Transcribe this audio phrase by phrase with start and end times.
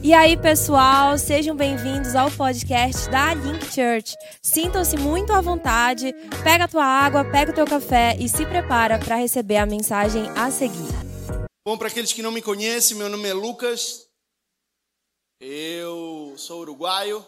[0.00, 4.14] E aí, pessoal, sejam bem-vindos ao podcast da Link Church.
[4.40, 6.12] Sintam-se muito à vontade,
[6.44, 10.22] pega a tua água, pega o teu café e se prepara para receber a mensagem
[10.38, 10.88] a seguir.
[11.66, 14.08] Bom, para aqueles que não me conhecem, meu nome é Lucas.
[15.40, 17.26] Eu sou uruguaio.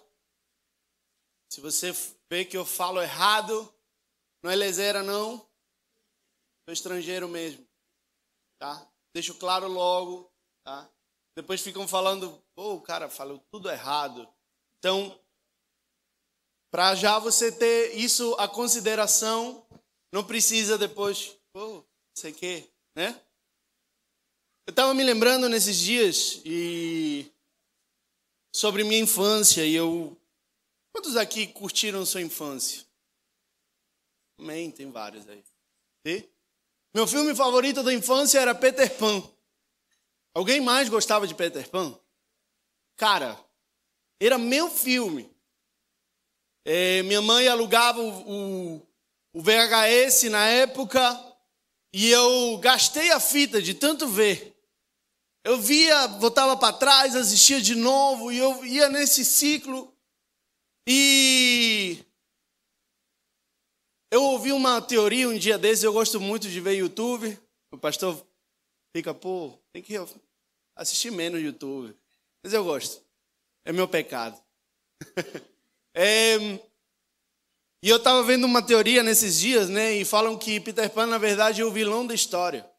[1.53, 1.93] Se você
[2.31, 3.75] vê que eu falo errado,
[4.45, 5.39] não é leseira não.
[6.65, 7.67] Sou estrangeiro mesmo,
[8.61, 8.89] tá?
[9.13, 10.33] Deixo claro logo,
[10.65, 10.89] tá?
[11.37, 14.29] Depois ficam falando, o cara falou tudo errado.
[14.79, 15.19] Então,
[16.71, 19.67] para já você ter isso a consideração,
[20.13, 21.85] não precisa depois, pô,
[22.15, 23.21] sei que, né?
[24.67, 27.33] Eu estava me lembrando nesses dias e
[28.55, 30.17] sobre minha infância e eu
[30.93, 32.85] quantos aqui curtiram sua infância?
[34.39, 35.43] Amém, tem vários aí.
[36.05, 36.29] E?
[36.95, 39.23] Meu filme favorito da infância era Peter Pan.
[40.35, 41.99] Alguém mais gostava de Peter Pan?
[43.01, 43.43] Cara,
[44.21, 45.35] era meu filme.
[46.67, 48.87] É, minha mãe alugava o, o,
[49.33, 51.01] o VHS na época
[51.95, 54.55] e eu gastei a fita de tanto ver.
[55.43, 59.91] Eu via, voltava para trás, assistia de novo e eu ia nesse ciclo.
[60.87, 62.05] E
[64.13, 67.41] eu ouvi uma teoria um dia desses, eu gosto muito de ver YouTube.
[67.73, 68.23] O pastor
[68.95, 69.95] fica, pô, tem que
[70.77, 71.99] assistir menos YouTube.
[72.43, 73.05] Mas eu gosto.
[73.65, 74.41] É meu pecado.
[75.95, 76.37] é,
[77.83, 79.95] e eu estava vendo uma teoria nesses dias, né?
[79.95, 82.71] E falam que Peter Pan, na verdade, é o vilão da história.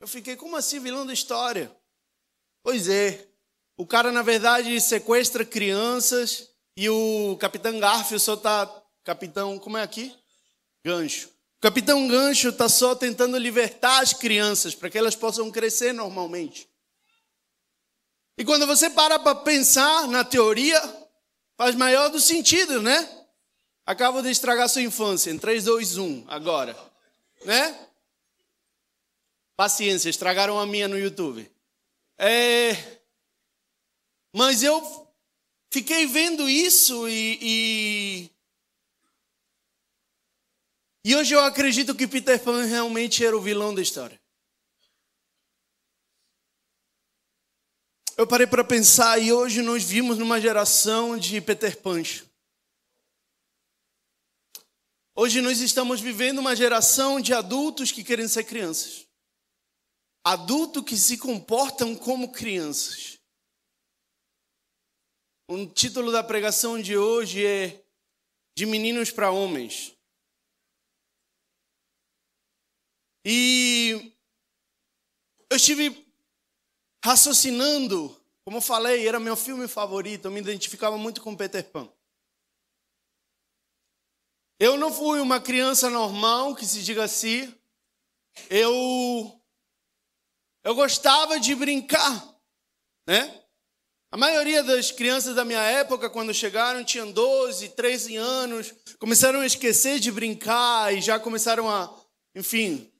[0.00, 1.74] Eu fiquei, como assim vilão da história?
[2.64, 3.28] Pois é.
[3.76, 8.82] O cara, na verdade, sequestra crianças e o Capitão Garfio só tá.
[9.04, 10.12] Capitão, como é aqui?
[10.84, 11.28] Gancho.
[11.28, 16.68] O Capitão Gancho está só tentando libertar as crianças para que elas possam crescer normalmente.
[18.38, 20.80] E quando você para para pensar na teoria,
[21.56, 23.08] faz maior do sentido, né?
[23.84, 26.76] Acabo de estragar sua infância em 3, 2, 1, agora.
[27.44, 27.88] Né?
[29.56, 31.50] Paciência, estragaram a minha no YouTube.
[32.18, 32.72] É...
[34.34, 35.08] Mas eu
[35.70, 38.30] fiquei vendo isso e, e
[41.06, 44.20] e hoje eu acredito que Peter Pan realmente era o vilão da história.
[48.18, 52.00] Eu parei para pensar e hoje nós vimos numa geração de Peter Pan.
[55.14, 59.06] Hoje nós estamos vivendo uma geração de adultos que querem ser crianças.
[60.24, 63.20] Adultos que se comportam como crianças.
[65.46, 67.84] O título da pregação de hoje é
[68.56, 69.94] De Meninos para Homens.
[73.26, 74.10] E
[75.50, 76.05] eu estive
[77.06, 81.88] raciocinando, como eu falei, era meu filme favorito, eu me identificava muito com Peter Pan.
[84.58, 87.54] Eu não fui uma criança normal, que se diga assim.
[88.50, 89.40] Eu
[90.64, 92.36] eu gostava de brincar,
[93.06, 93.44] né?
[94.10, 99.46] A maioria das crianças da minha época, quando chegaram, tinham 12, 13 anos, começaram a
[99.46, 101.94] esquecer de brincar e já começaram a,
[102.34, 102.92] enfim,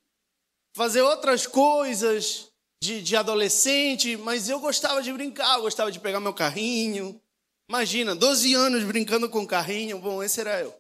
[0.76, 6.20] fazer outras coisas de, de adolescente, mas eu gostava de brincar, eu gostava de pegar
[6.20, 7.20] meu carrinho.
[7.68, 10.74] Imagina, 12 anos brincando com carrinho, bom, esse era eu.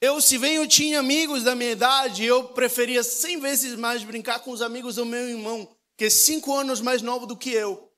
[0.00, 4.40] Eu, se bem eu tinha amigos da minha idade, eu preferia 100 vezes mais brincar
[4.40, 7.90] com os amigos do meu irmão, que é 5 anos mais novo do que eu.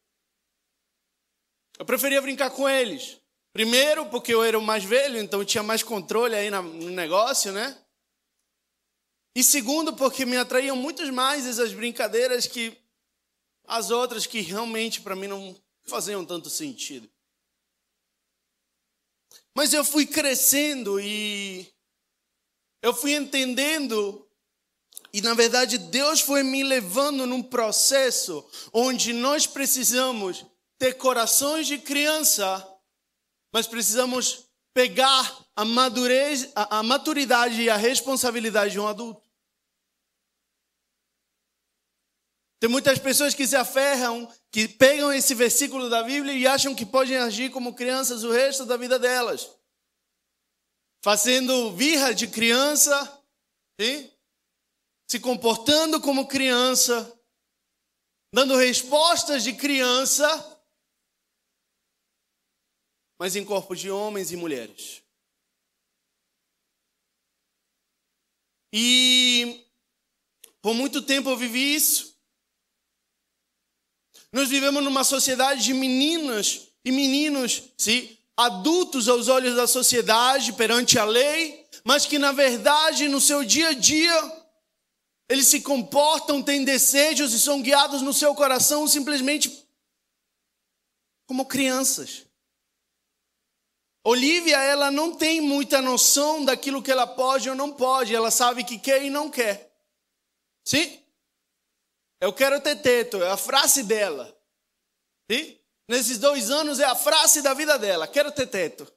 [1.78, 3.20] Eu preferia brincar com eles.
[3.52, 7.52] Primeiro, porque eu era o mais velho, então eu tinha mais controle aí no negócio,
[7.52, 7.76] né?
[9.36, 12.74] E segundo, porque me atraíam muito mais essas brincadeiras que
[13.66, 15.54] as outras que realmente para mim não
[15.84, 17.06] faziam tanto sentido.
[19.54, 21.70] Mas eu fui crescendo e
[22.80, 24.26] eu fui entendendo
[25.12, 28.42] e na verdade Deus foi me levando num processo
[28.72, 30.46] onde nós precisamos
[30.78, 32.66] ter corações de criança,
[33.52, 39.25] mas precisamos pegar a, madurez, a, a maturidade e a responsabilidade de um adulto.
[42.58, 46.86] Tem muitas pessoas que se aferram, que pegam esse versículo da Bíblia e acham que
[46.86, 49.50] podem agir como crianças o resto da vida delas.
[51.04, 53.22] Fazendo birra de criança,
[55.06, 57.12] se comportando como criança,
[58.32, 60.26] dando respostas de criança,
[63.18, 65.02] mas em corpos de homens e mulheres.
[68.72, 69.64] E
[70.60, 72.15] por muito tempo eu vivi isso.
[74.32, 80.98] Nós vivemos numa sociedade de meninas e meninos, sim, adultos aos olhos da sociedade, perante
[80.98, 84.46] a lei, mas que na verdade no seu dia a dia
[85.28, 89.66] eles se comportam, têm desejos e são guiados no seu coração simplesmente
[91.26, 92.24] como crianças.
[94.04, 98.62] Olivia, ela não tem muita noção daquilo que ela pode ou não pode, ela sabe
[98.62, 99.74] que quer e não quer.
[100.64, 101.00] Sim?
[102.20, 104.34] Eu quero ter teto, é a frase dela.
[105.88, 108.90] Nesses dois anos é a frase da vida dela: quero ter teto.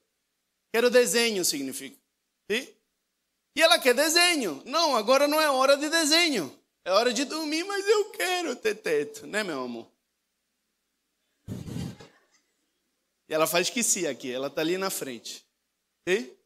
[0.74, 2.00] Quero desenho, significa.
[2.50, 2.68] Sim?
[3.56, 4.62] E ela quer desenho.
[4.66, 6.56] Não, agora não é hora de desenho.
[6.86, 9.92] É hora de dormir, mas eu quero ter teto, né, meu amor?
[13.28, 15.46] E ela faz que sim aqui, ela está ali na frente.
[16.08, 16.40] E?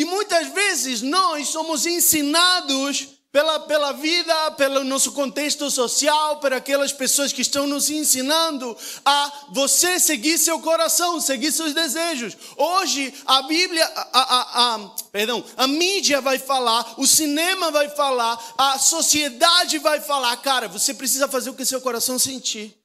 [0.00, 6.92] e muitas vezes nós somos ensinados pela, pela vida, pelo nosso contexto social, por aquelas
[6.92, 12.36] pessoas que estão nos ensinando a você seguir seu coração, seguir seus desejos.
[12.56, 18.54] Hoje a Bíblia, a, a, a, perdão, a mídia vai falar, o cinema vai falar,
[18.58, 22.76] a sociedade vai falar, cara, você precisa fazer o que seu coração sentir.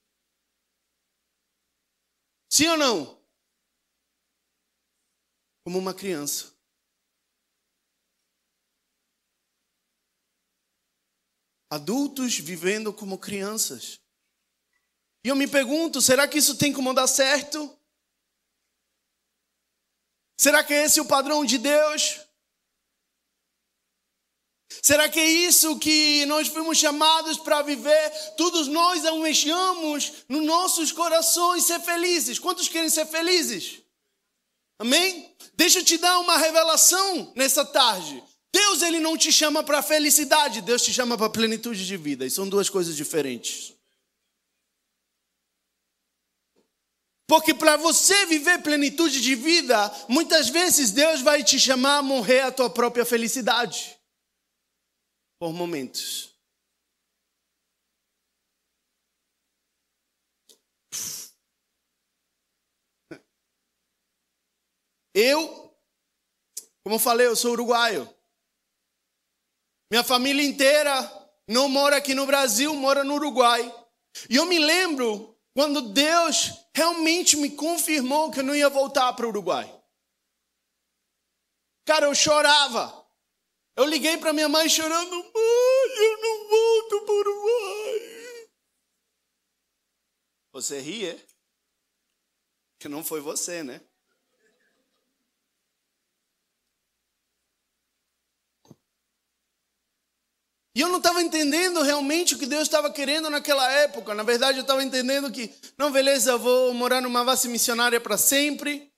[2.47, 3.17] Sim ou não?
[5.63, 6.54] Como uma criança.
[11.75, 13.99] Adultos vivendo como crianças.
[15.23, 17.77] E eu me pergunto: será que isso tem como dar certo?
[20.37, 22.21] Será que é esse o padrão de Deus?
[24.81, 28.09] Será que é isso que nós fomos chamados para viver?
[28.35, 32.37] Todos nós almejamos nos nossos corações ser felizes.
[32.37, 33.81] Quantos querem ser felizes?
[34.77, 35.35] Amém?
[35.53, 38.23] Deixa eu te dar uma revelação nessa tarde.
[38.55, 42.25] Deus ele não te chama para felicidade, Deus te chama para plenitude de vida.
[42.25, 43.73] E são duas coisas diferentes.
[47.27, 52.41] Porque para você viver plenitude de vida, muitas vezes Deus vai te chamar a morrer
[52.43, 53.99] a tua própria felicidade
[55.37, 56.33] por momentos.
[65.13, 65.75] Eu,
[66.83, 68.14] como eu falei, eu sou uruguaio.
[69.89, 70.93] Minha família inteira
[71.47, 73.63] não mora aqui no Brasil, mora no Uruguai.
[74.29, 79.25] E eu me lembro quando Deus realmente me confirmou que eu não ia voltar para
[79.25, 79.71] o Uruguai.
[81.85, 83.05] Cara, eu chorava.
[83.77, 88.49] Eu liguei para minha mãe chorando, mãe, eu não volto para o Uruguai.
[90.53, 91.25] Você ri, é?
[92.79, 93.81] Que não foi você, né?
[100.75, 104.13] E eu não estava entendendo realmente o que Deus estava querendo naquela época.
[104.13, 108.91] Na verdade, eu estava entendendo que, não, beleza, vou morar numa base missionária para sempre.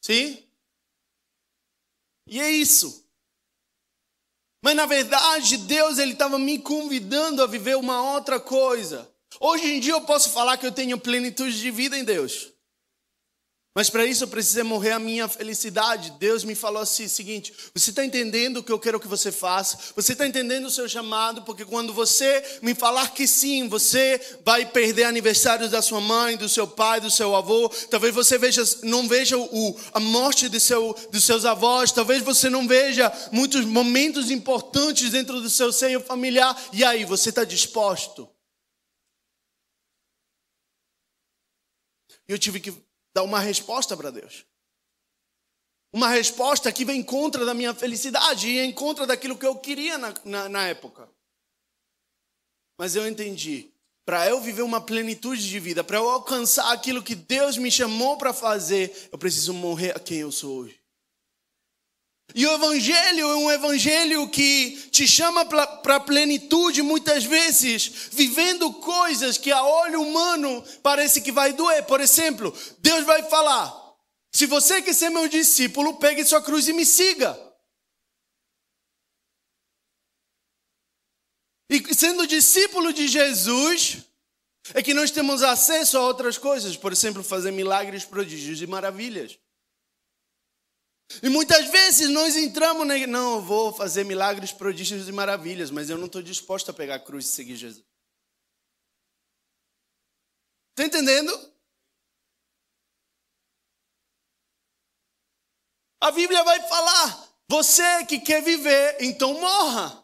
[0.00, 0.46] Sim?
[2.28, 3.04] E é isso.
[4.64, 9.10] Mas na verdade, Deus ele estava me convidando a viver uma outra coisa.
[9.40, 12.51] Hoje em dia eu posso falar que eu tenho plenitude de vida em Deus.
[13.74, 16.12] Mas para isso eu preciso morrer a minha felicidade.
[16.18, 19.78] Deus me falou assim: seguinte, você está entendendo o que eu quero que você faça?
[19.96, 21.40] Você está entendendo o seu chamado?
[21.42, 26.50] Porque quando você me falar que sim, você vai perder aniversários da sua mãe, do
[26.50, 27.70] seu pai, do seu avô.
[27.90, 31.92] Talvez você veja, não veja o, a morte de seu, dos seus avós.
[31.92, 36.54] Talvez você não veja muitos momentos importantes dentro do seu seio familiar.
[36.74, 38.28] E aí, você está disposto?
[42.28, 44.44] Eu tive que dar uma resposta para Deus.
[45.92, 49.98] Uma resposta que vem contra da minha felicidade e em contra daquilo que eu queria
[49.98, 51.08] na, na, na época.
[52.78, 53.70] Mas eu entendi.
[54.04, 58.16] Para eu viver uma plenitude de vida, para eu alcançar aquilo que Deus me chamou
[58.16, 60.81] para fazer, eu preciso morrer a quem eu sou hoje.
[62.34, 68.72] E o Evangelho é um Evangelho que te chama para a plenitude, muitas vezes, vivendo
[68.74, 71.84] coisas que a olho humano parece que vai doer.
[71.84, 73.72] Por exemplo, Deus vai falar:
[74.32, 77.38] se você quer ser meu discípulo, pegue sua cruz e me siga.
[81.68, 83.98] E sendo discípulo de Jesus,
[84.74, 89.38] é que nós temos acesso a outras coisas, por exemplo, fazer milagres, prodígios e maravilhas.
[91.20, 95.90] E muitas vezes nós entramos na não, eu vou fazer milagres, prodígios e maravilhas, mas
[95.90, 97.84] eu não estou disposto a pegar a cruz e seguir Jesus.
[100.70, 101.52] Está entendendo?
[106.00, 110.01] A Bíblia vai falar: você que quer viver, então morra.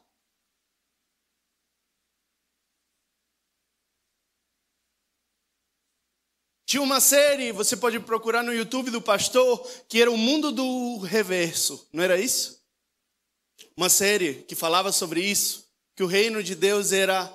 [6.68, 10.98] Tinha uma série, você pode procurar no YouTube do pastor, que era o mundo do
[10.98, 12.62] reverso, não era isso?
[13.74, 17.34] Uma série que falava sobre isso, que o reino de Deus era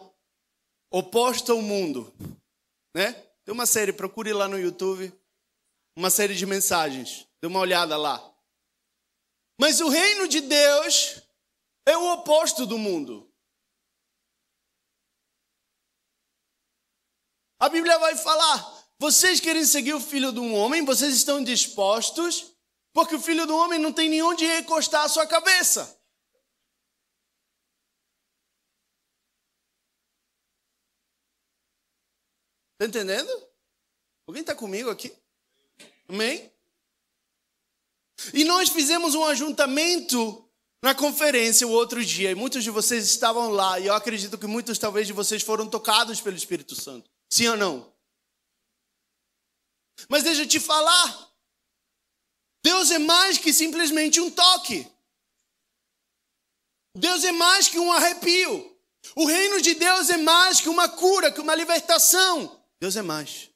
[0.92, 2.14] oposto ao mundo,
[2.96, 3.12] né?
[3.44, 5.12] Tem uma série, procure lá no YouTube,
[5.96, 8.24] uma série de mensagens, dê uma olhada lá.
[9.60, 11.24] Mas o reino de Deus
[11.88, 13.28] é o oposto do mundo.
[17.60, 22.54] A Bíblia vai falar vocês querem seguir o filho de um homem, vocês estão dispostos,
[22.94, 25.82] porque o filho do homem não tem nem onde recostar a sua cabeça.
[32.80, 33.30] Está entendendo?
[34.26, 35.14] Alguém está comigo aqui?
[36.08, 36.50] Amém?
[38.34, 40.50] E nós fizemos um ajuntamento
[40.82, 44.48] na conferência o outro dia, e muitos de vocês estavam lá, e eu acredito que
[44.48, 47.12] muitos talvez de vocês foram tocados pelo Espírito Santo.
[47.30, 47.93] Sim ou não?
[50.10, 51.32] Mas deixa eu te falar.
[52.64, 54.88] Deus é mais que simplesmente um toque.
[56.96, 58.74] Deus é mais que um arrepio.
[59.16, 62.64] O reino de Deus é mais que uma cura, que uma libertação.
[62.80, 63.50] Deus é mais.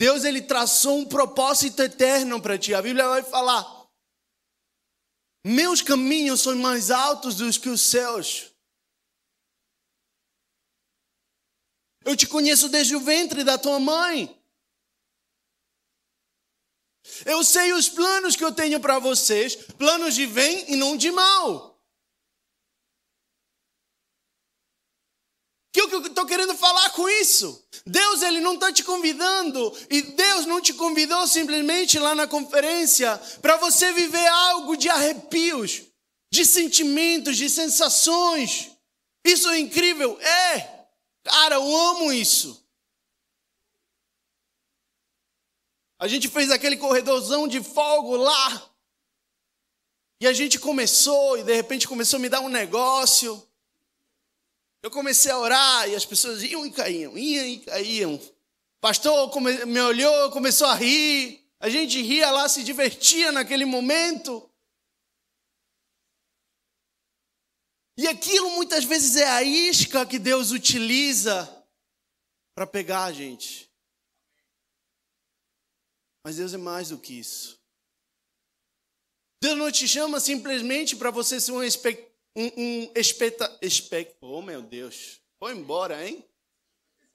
[0.00, 2.74] Deus ele traçou um propósito eterno para ti.
[2.74, 3.64] A Bíblia vai falar:
[5.44, 8.50] Meus caminhos são mais altos do que os céus.
[12.04, 14.41] Eu te conheço desde o ventre da tua mãe.
[17.24, 21.10] Eu sei os planos que eu tenho para vocês, planos de bem e não de
[21.10, 21.72] mal.
[25.74, 27.66] O que eu estou querendo falar com isso?
[27.86, 33.16] Deus ele não está te convidando e Deus não te convidou simplesmente lá na conferência
[33.40, 35.82] para você viver algo de arrepios,
[36.30, 38.70] de sentimentos, de sensações.
[39.24, 40.86] Isso é incrível, é.
[41.24, 42.61] Cara, eu amo isso.
[46.02, 48.68] A gente fez aquele corredorzão de fogo lá.
[50.20, 53.40] E a gente começou, e de repente começou a me dar um negócio.
[54.82, 58.14] Eu comecei a orar, e as pessoas iam e caíam, iam e caíam.
[58.16, 59.30] O pastor
[59.64, 61.48] me olhou, começou a rir.
[61.60, 64.50] A gente ria lá, se divertia naquele momento.
[67.96, 71.48] E aquilo muitas vezes é a isca que Deus utiliza
[72.56, 73.71] para pegar a gente.
[76.24, 77.60] Mas Deus é mais do que isso.
[79.42, 81.60] Deus não te chama simplesmente para você ser um,
[82.36, 86.24] um, um espeta, espe oh meu Deus, foi embora, hein?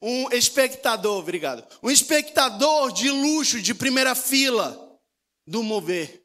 [0.01, 1.65] Um espectador, obrigado.
[1.81, 4.99] Um espectador de luxo, de primeira fila
[5.47, 6.23] do mover.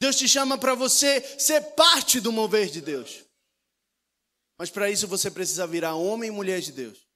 [0.00, 3.24] Deus te chama para você ser parte do mover de Deus.
[4.58, 7.07] Mas para isso você precisa virar homem e mulher de Deus.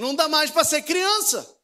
[0.00, 1.60] Não dá mais para ser criança.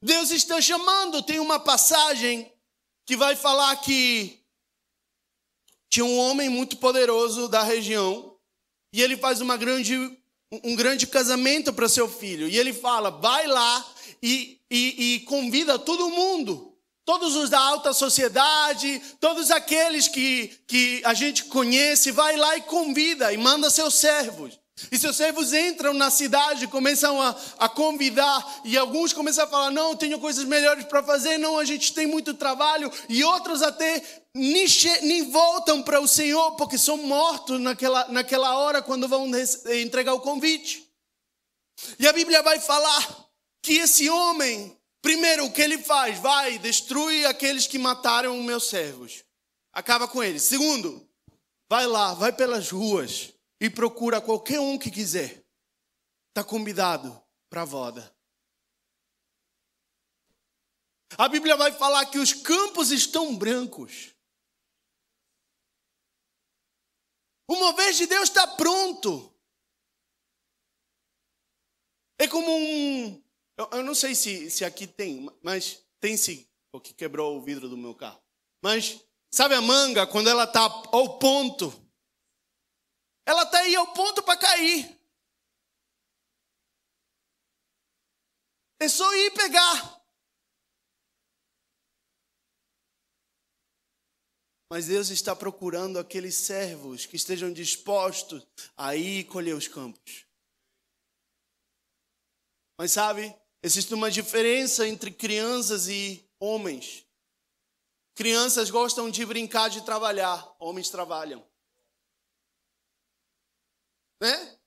[0.00, 1.20] Deus está chamando.
[1.20, 2.50] Tem uma passagem
[3.04, 4.40] que vai falar que
[5.88, 8.38] tinha um homem muito poderoso da região
[8.92, 9.96] e ele faz uma grande,
[10.62, 12.48] um grande casamento para seu filho.
[12.48, 16.69] E ele fala: vai lá e, e, e convida todo mundo
[17.10, 22.60] todos os da alta sociedade, todos aqueles que, que a gente conhece, vai lá e
[22.60, 24.56] convida e manda seus servos.
[24.92, 29.72] E seus servos entram na cidade, começam a, a convidar, e alguns começam a falar:
[29.72, 34.00] não, tenho coisas melhores para fazer, não, a gente tem muito trabalho, e outros até
[34.32, 34.64] nem,
[35.02, 39.28] nem voltam para o Senhor, porque são mortos naquela, naquela hora quando vão
[39.82, 40.88] entregar o convite.
[41.98, 43.26] E a Bíblia vai falar
[43.62, 46.18] que esse homem Primeiro, o que ele faz?
[46.18, 49.24] Vai, destrui aqueles que mataram os meus servos.
[49.72, 50.42] Acaba com eles.
[50.42, 51.08] Segundo,
[51.68, 55.44] vai lá, vai pelas ruas e procura qualquer um que quiser.
[56.28, 58.14] Está convidado para a voda.
[61.18, 64.14] A Bíblia vai falar que os campos estão brancos.
[67.48, 69.34] O mover de Deus está pronto.
[72.16, 73.22] É como um,
[73.60, 77.68] eu, eu não sei se, se aqui tem, mas tem sim, porque quebrou o vidro
[77.68, 78.22] do meu carro.
[78.62, 81.70] Mas sabe a manga, quando ela está ao ponto?
[83.26, 84.98] Ela está aí ao ponto para cair.
[88.80, 90.00] É só ir pegar.
[94.70, 100.24] Mas Deus está procurando aqueles servos que estejam dispostos a ir colher os campos.
[102.78, 107.06] Mas sabe, Existe uma diferença entre crianças e homens.
[108.14, 111.46] Crianças gostam de brincar, de trabalhar, homens trabalham.
[114.20, 114.58] né?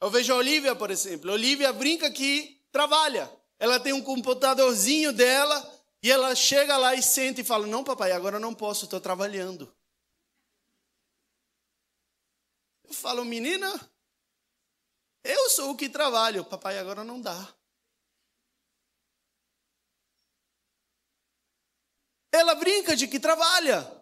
[0.00, 1.30] Eu vejo a Olivia, por exemplo.
[1.30, 3.30] A Olivia brinca que trabalha.
[3.58, 5.56] Ela tem um computadorzinho dela
[6.02, 9.72] e ela chega lá e senta e fala: Não, papai, agora não posso, estou trabalhando.
[12.84, 13.68] Eu falo, menina,
[15.22, 17.54] eu sou o que trabalho, papai, agora não dá.
[22.38, 23.98] Ela brinca de que trabalha.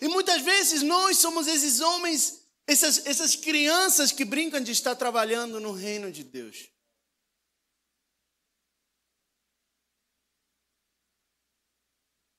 [0.00, 5.58] E muitas vezes nós somos esses homens, essas, essas crianças que brincam de estar trabalhando
[5.58, 6.70] no reino de Deus.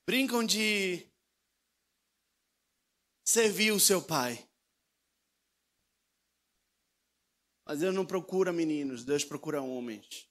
[0.06, 1.08] Brincam de
[3.24, 4.48] servir o seu pai.
[7.66, 10.28] Mas Deus não procura meninos, Deus procura homens.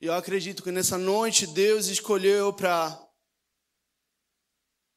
[0.00, 3.11] E eu acredito que nessa noite Deus escolheu para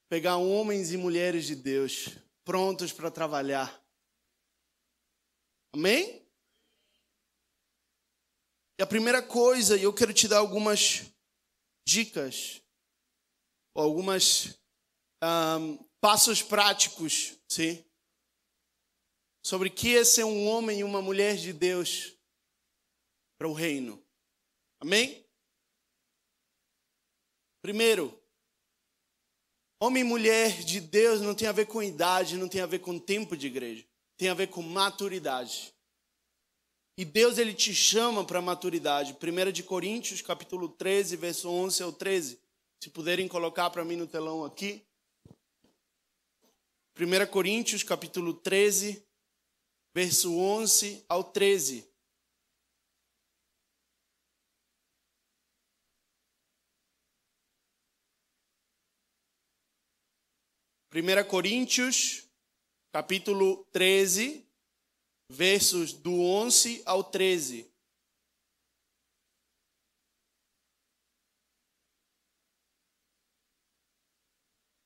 [0.10, 2.10] pegar homens e mulheres de Deus
[2.44, 3.84] prontos para trabalhar.
[5.74, 6.26] Amém?
[8.78, 11.12] E a primeira coisa, e eu quero te dar algumas
[11.88, 12.62] dicas,
[13.74, 14.60] ou algumas
[15.24, 17.84] um, passos práticos, sim?
[19.46, 22.18] Sobre o que é ser um homem e uma mulher de Deus
[23.38, 24.04] para o reino.
[24.80, 25.26] Amém?
[27.62, 28.22] Primeiro,
[29.86, 32.80] Homem e mulher de Deus não tem a ver com idade, não tem a ver
[32.80, 33.86] com tempo de igreja.
[34.18, 35.72] Tem a ver com maturidade.
[36.98, 39.15] E Deus ele te chama para maturidade.
[39.15, 42.39] 1 de Coríntios, capítulo 13, verso 11 ao 13.
[42.82, 44.84] Se puderem colocar para mim no telão aqui.
[47.00, 49.06] 1 Coríntios, capítulo 13,
[49.94, 51.88] verso 11 ao 13.
[60.96, 62.24] 1 Coríntios,
[62.90, 64.48] capítulo 13,
[65.30, 67.70] versos do 11 ao 13.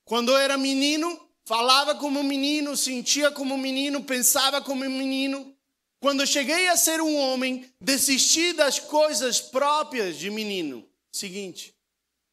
[0.04, 5.56] Quando eu era menino, falava como menino, sentia como menino, pensava como menino.
[6.00, 10.90] Quando cheguei a ser um homem, desisti das coisas próprias de menino.
[11.12, 11.78] Seguinte,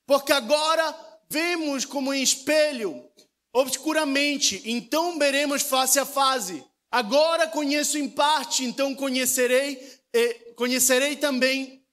[0.07, 3.07] porque agora vemos como em espelho
[3.53, 6.65] obscuramente, então veremos face a face.
[6.91, 10.01] Agora conheço em parte, então conhecerei,
[10.57, 11.85] conhecerei também,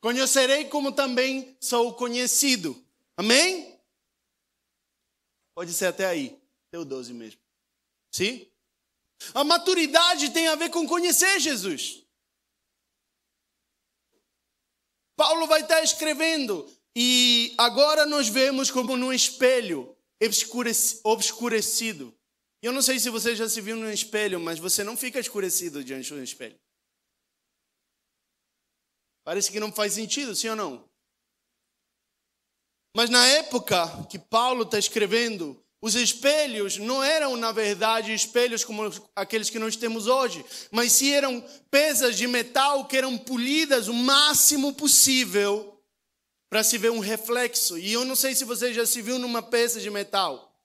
[0.00, 2.84] conhecerei como também sou conhecido.
[3.16, 3.78] Amém?
[5.54, 7.40] Pode ser até aí, deu 12 mesmo.
[8.12, 8.50] Sim?
[9.34, 12.04] A maturidade tem a ver com conhecer Jesus.
[15.16, 16.64] Paulo vai estar escrevendo
[17.00, 19.96] e agora nós vemos como num espelho
[21.04, 22.12] obscurecido.
[22.60, 25.84] Eu não sei se você já se viu no espelho, mas você não fica escurecido
[25.84, 26.58] diante do espelho.
[29.22, 30.88] Parece que não faz sentido, sim ou não?
[32.96, 38.90] Mas na época que Paulo está escrevendo, os espelhos não eram, na verdade, espelhos como
[39.14, 43.94] aqueles que nós temos hoje, mas sim eram pesas de metal que eram polidas o
[43.94, 45.77] máximo possível
[46.50, 47.78] para se ver um reflexo.
[47.78, 50.56] E eu não sei se você já se viu numa peça de metal,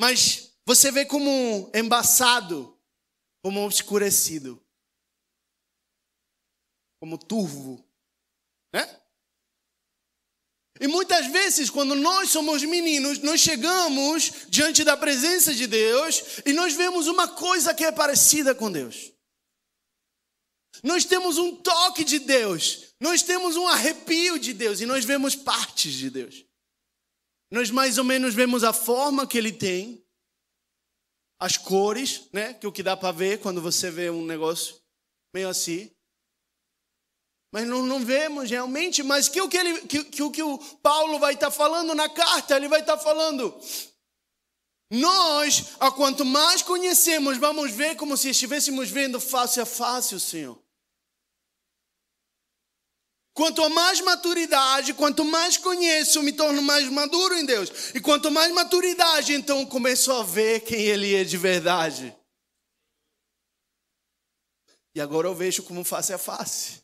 [0.00, 2.76] mas você vê como embaçado,
[3.42, 4.60] como obscurecido,
[7.00, 7.84] como turvo,
[8.72, 9.00] né?
[10.80, 16.54] E muitas vezes, quando nós somos meninos, nós chegamos diante da presença de Deus e
[16.54, 19.12] nós vemos uma coisa que é parecida com Deus.
[20.82, 25.34] Nós temos um toque de Deus, nós temos um arrepio de Deus e nós vemos
[25.34, 26.44] partes de Deus.
[27.50, 30.04] Nós mais ou menos vemos a forma que ele tem,
[31.40, 32.52] as cores, né?
[32.52, 34.78] Que é o que dá para ver quando você vê um negócio
[35.34, 35.90] meio assim.
[37.52, 41.18] Mas não, não vemos realmente, mas que o que, ele, que, que, que o Paulo
[41.18, 43.58] vai estar tá falando na carta, ele vai estar tá falando.
[44.92, 50.20] Nós, a quanto mais conhecemos, vamos ver como se estivéssemos vendo face a face o
[50.20, 50.60] Senhor.
[53.32, 57.70] Quanto mais maturidade, quanto mais conheço, me torno mais maduro em Deus.
[57.94, 62.14] E quanto mais maturidade, então começo a ver quem Ele é de verdade.
[64.94, 66.82] E agora eu vejo como face a face.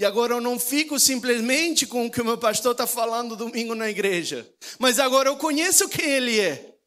[0.00, 3.74] E agora eu não fico simplesmente com o que o meu pastor está falando domingo
[3.74, 4.48] na igreja.
[4.78, 6.77] Mas agora eu conheço quem Ele é.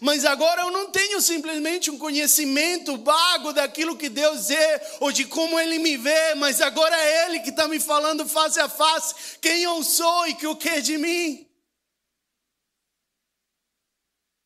[0.00, 5.24] Mas agora eu não tenho simplesmente um conhecimento vago daquilo que Deus é ou de
[5.24, 9.38] como Ele me vê, mas agora é Ele que está me falando face a face
[9.40, 11.48] quem eu sou e que o que é de mim.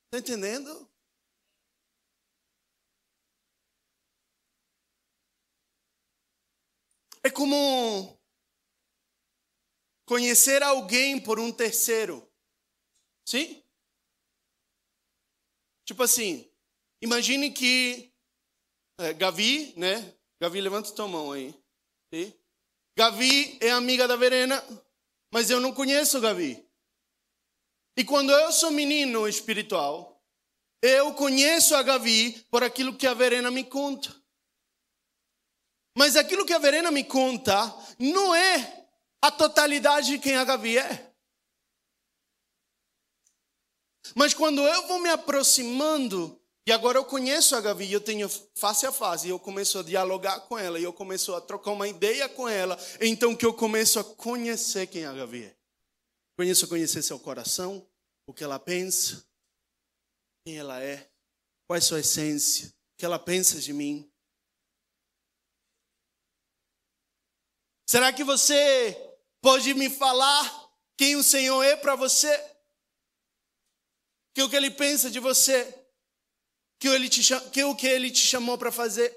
[0.07, 0.89] Está entendendo?
[7.23, 8.19] É como
[10.07, 12.27] conhecer alguém por um terceiro.
[13.27, 13.63] Sim?
[15.89, 16.47] Tipo assim,
[17.01, 18.13] imagine que
[18.99, 20.15] é, Gavi, né?
[20.39, 21.55] Gavi, levanta tua mão aí.
[22.13, 22.31] Sim?
[22.95, 24.63] Gavi é amiga da Verena,
[25.33, 26.63] mas eu não conheço Gavi.
[27.97, 30.23] E quando eu sou menino espiritual,
[30.83, 34.15] eu conheço a Gavi por aquilo que a Verena me conta.
[35.97, 37.57] Mas aquilo que a Verena me conta
[37.99, 38.87] não é
[39.23, 41.08] a totalidade de quem a Gavi é.
[44.15, 48.85] Mas quando eu vou me aproximando, e agora eu conheço a Gavi, eu tenho face
[48.85, 51.89] a face, e eu começo a dialogar com ela, e eu começo a trocar uma
[51.89, 55.57] ideia com ela, então que eu começo a conhecer quem a Gavi é.
[56.37, 57.87] Conheço a conhecer seu coração,
[58.27, 59.25] o que ela pensa,
[60.45, 61.11] quem ela é,
[61.67, 64.07] qual é sua essência, o que ela pensa de mim.
[67.87, 68.95] Será que você
[69.41, 72.58] pode me falar quem o Senhor é para você?
[74.39, 75.67] Que o que ele pensa de você?
[76.79, 77.21] Que, ele te,
[77.51, 79.13] que o que ele te chamou para fazer?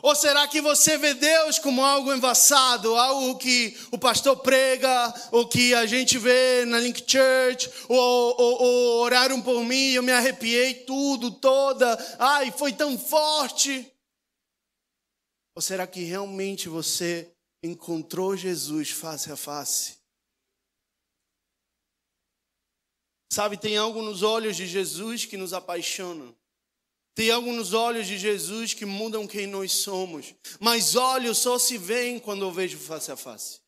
[0.00, 5.48] Ou será que você vê Deus como algo envassado, algo que o pastor prega, ou
[5.48, 10.12] que a gente vê na Link Church, ou, ou, ou oraram por mim, eu me
[10.12, 13.92] arrepiei tudo, toda, ai, foi tão forte.
[15.56, 17.28] Ou será que realmente você
[17.60, 19.97] encontrou Jesus face a face?
[23.30, 26.34] Sabe, tem algo nos olhos de Jesus que nos apaixona.
[27.14, 30.34] Tem algo nos olhos de Jesus que mudam quem nós somos.
[30.60, 33.60] Mas olhos só se veem quando eu vejo face a face.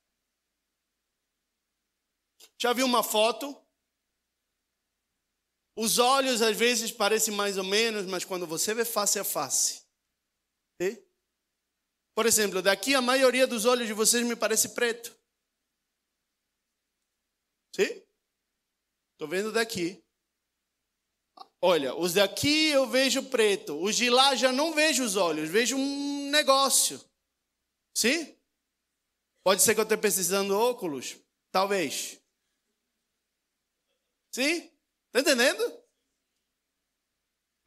[2.56, 3.56] Já viu uma foto?
[5.76, 9.82] Os olhos às vezes parecem mais ou menos, mas quando você vê face a face.
[10.80, 11.02] E?
[12.14, 15.18] Por exemplo, daqui a maioria dos olhos de vocês me parece preto.
[17.74, 18.02] Sim?
[19.20, 20.02] Estou vendo daqui.
[21.60, 25.76] Olha, os daqui eu vejo preto, os de lá já não vejo os olhos, vejo
[25.76, 26.98] um negócio.
[27.94, 28.34] Sim?
[29.44, 31.18] Pode ser que eu esteja precisando óculos?
[31.52, 32.18] Talvez.
[34.34, 34.72] Sim?
[35.08, 35.84] Está entendendo?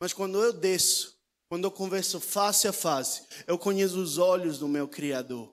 [0.02, 4.68] Mas quando eu desço, quando eu converso face a face, eu conheço os olhos do
[4.68, 5.53] meu Criador.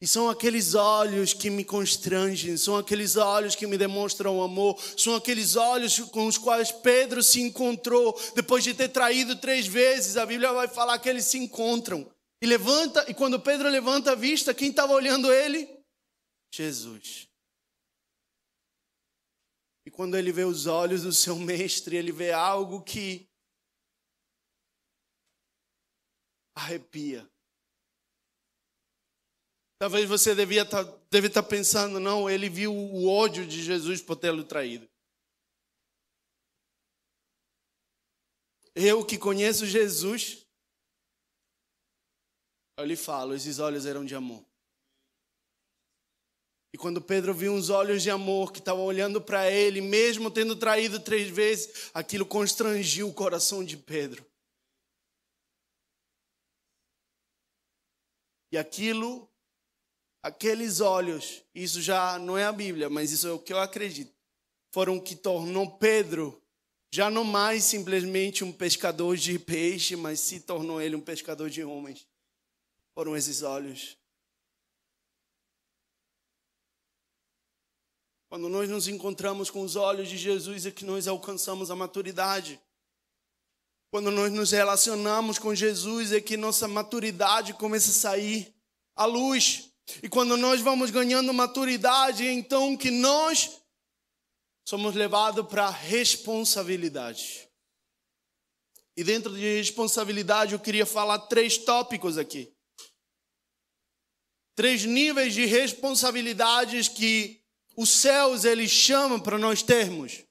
[0.00, 5.14] E são aqueles olhos que me constrangem, são aqueles olhos que me demonstram amor, são
[5.14, 10.16] aqueles olhos com os quais Pedro se encontrou depois de ter traído três vezes.
[10.16, 12.10] A Bíblia vai falar que eles se encontram.
[12.42, 15.68] E levanta, e quando Pedro levanta a vista, quem estava olhando ele?
[16.50, 17.28] Jesus.
[19.84, 23.28] E quando ele vê os olhos do seu mestre, ele vê algo que
[26.54, 27.30] arrepia.
[29.80, 33.62] Talvez você devia estar, tá, deve estar tá pensando, não, ele viu o ódio de
[33.62, 34.86] Jesus por tê-lo traído.
[38.74, 40.46] Eu que conheço Jesus,
[42.76, 44.44] eu lhe falo, esses olhos eram de amor.
[46.74, 50.54] E quando Pedro viu uns olhos de amor que estavam olhando para ele, mesmo tendo
[50.54, 54.26] traído três vezes, aquilo constrangiu o coração de Pedro.
[58.52, 59.29] E aquilo
[60.22, 64.12] aqueles olhos, isso já não é a Bíblia, mas isso é o que eu acredito,
[64.70, 66.40] foram que tornou Pedro
[66.92, 71.62] já não mais simplesmente um pescador de peixe, mas se tornou ele um pescador de
[71.62, 72.06] homens.
[72.94, 73.96] Foram esses olhos.
[78.28, 82.60] Quando nós nos encontramos com os olhos de Jesus é que nós alcançamos a maturidade.
[83.90, 88.52] Quando nós nos relacionamos com Jesus é que nossa maturidade começa a sair
[88.96, 89.69] à luz.
[90.02, 93.60] E quando nós vamos ganhando maturidade, então que nós
[94.64, 97.48] somos levados para responsabilidade.
[98.96, 102.52] E dentro de responsabilidade, eu queria falar três tópicos aqui.
[104.54, 107.40] Três níveis de responsabilidades que
[107.76, 110.22] os céus eles chamam para nós termos.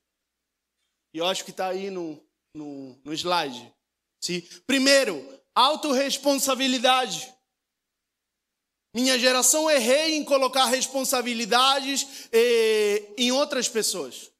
[1.14, 3.74] E eu acho que está aí no, no, no slide.
[4.22, 4.42] Sim?
[4.68, 7.34] Primeiro, autorresponsabilidade.
[8.94, 14.32] Minha geração errei em colocar responsabilidades eh, em outras pessoas.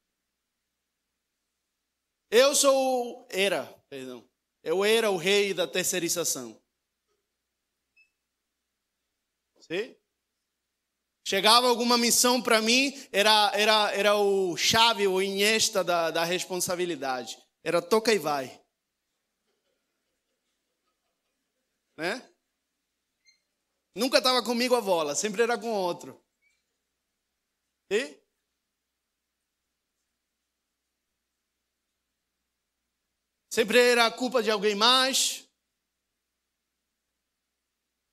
[2.32, 4.28] Eu sou era, perdão.
[4.64, 6.60] Eu era o rei da terceirização.
[9.60, 9.96] Sim?
[11.24, 17.38] Chegava alguma missão para mim, era, era, era o chave, o inhesta da, da responsabilidade.
[17.64, 18.60] Era toca e vai.
[21.96, 22.29] Né?
[23.96, 26.22] Nunca estava comigo a bola, sempre era com outro.
[27.92, 28.20] E?
[33.52, 35.50] Sempre era culpa de alguém mais.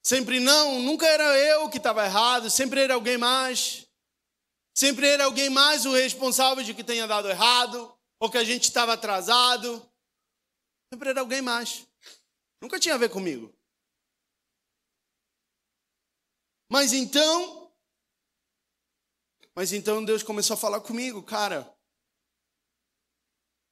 [0.03, 3.87] Sempre não, nunca era eu que estava errado, sempre era alguém mais.
[4.75, 8.65] Sempre era alguém mais o responsável de que tenha dado errado, ou que a gente
[8.65, 9.85] estava atrasado.
[10.93, 11.87] Sempre era alguém mais.
[12.63, 13.53] Nunca tinha a ver comigo.
[16.69, 17.73] Mas então,
[19.55, 21.73] mas então Deus começou a falar comigo, cara.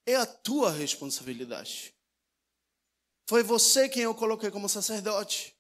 [0.07, 1.95] É a tua responsabilidade.
[3.29, 5.57] Foi você quem eu coloquei como sacerdote.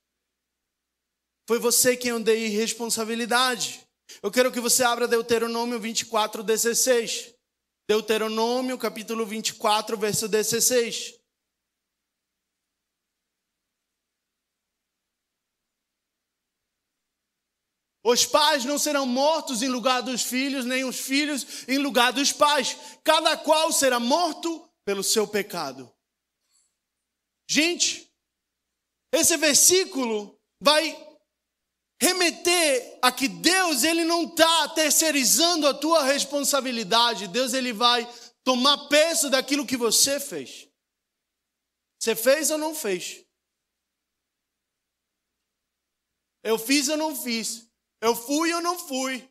[1.46, 3.86] Foi você quem eu dei responsabilidade.
[4.22, 7.34] Eu quero que você abra Deuteronômio 24, 16.
[7.88, 11.18] Deuteronômio, capítulo 24, verso 16.
[18.04, 22.30] Os pais não serão mortos em lugar dos filhos, nem os filhos em lugar dos
[22.32, 22.76] pais.
[23.02, 25.90] Cada qual será morto pelo seu pecado.
[27.48, 28.12] Gente,
[29.10, 30.94] esse versículo vai
[31.98, 37.26] remeter a que Deus ele não está terceirizando a tua responsabilidade.
[37.26, 38.06] Deus ele vai
[38.42, 40.68] tomar peso daquilo que você fez.
[41.98, 43.24] Você fez ou não fez?
[46.42, 47.66] Eu fiz ou não fiz?
[48.04, 49.26] Eu fui ou não fui?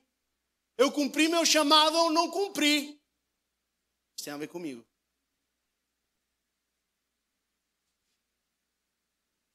[0.76, 3.00] Eu cumpri meu chamado ou não cumpri?
[4.18, 4.84] Isso tem a ver comigo.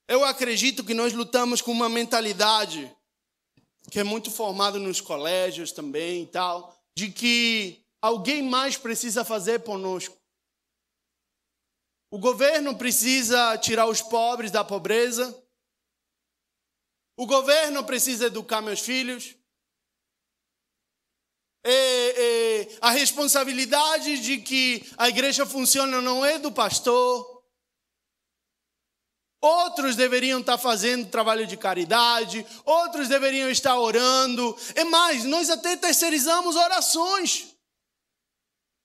[0.07, 2.97] Eu acredito que nós lutamos com uma mentalidade
[3.91, 9.65] que é muito formado nos colégios também e tal, de que alguém mais precisa fazer
[9.65, 10.17] conosco.
[12.09, 15.37] O governo precisa tirar os pobres da pobreza.
[17.19, 19.35] O governo precisa educar meus filhos.
[21.67, 27.37] E, e, a responsabilidade de que a igreja funciona não é do pastor,
[29.41, 34.57] Outros deveriam estar fazendo trabalho de caridade, outros deveriam estar orando.
[34.75, 37.55] É mais, nós até terceirizamos orações.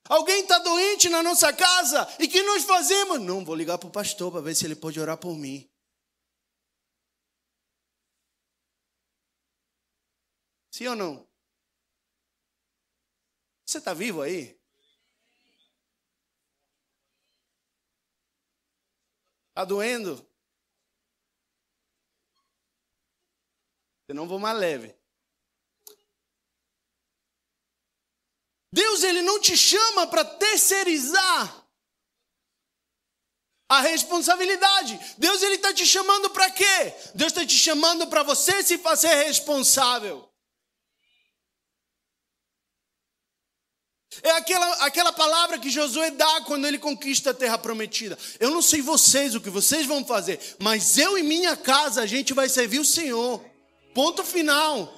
[0.08, 3.20] Alguém está doente na nossa casa e que nós fazemos?
[3.20, 5.68] Não, vou ligar para o pastor para ver se ele pode orar por mim.
[10.74, 11.30] Sim ou não?
[13.64, 14.60] Você está vivo aí?
[19.50, 20.28] Está doendo?
[24.08, 24.98] Senão vou mais leve.
[28.72, 31.70] Deus ele não te chama para terceirizar
[33.70, 35.00] a responsabilidade.
[35.20, 36.96] Deus ele está te chamando para quê?
[37.14, 40.33] Deus está te chamando para você se fazer responsável.
[44.22, 48.18] É aquela, aquela palavra que Josué dá quando ele conquista a terra prometida.
[48.40, 52.06] Eu não sei vocês o que vocês vão fazer, mas eu e minha casa a
[52.06, 53.44] gente vai servir o Senhor.
[53.94, 54.94] Ponto final.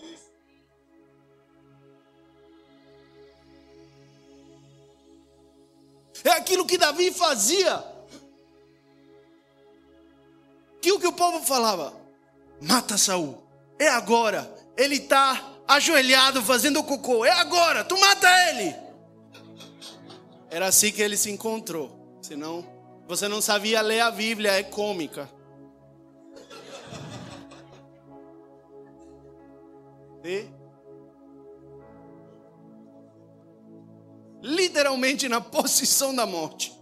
[6.24, 7.84] É aquilo que Davi fazia.
[10.82, 11.94] Que o que o povo falava?
[12.62, 13.44] Mata Saul.
[13.78, 14.52] É agora.
[14.76, 17.26] Ele está ajoelhado fazendo cocô.
[17.26, 17.84] É agora.
[17.84, 18.85] Tu mata ele.
[20.56, 22.18] Era assim que ele se encontrou.
[22.22, 22.66] Senão,
[23.06, 25.30] você não sabia ler a Bíblia, é cômica.
[34.42, 36.74] literalmente na posição da morte.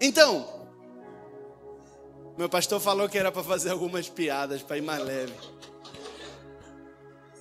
[0.00, 0.66] Então,
[2.38, 5.34] meu pastor falou que era para fazer algumas piadas para ir mais leve.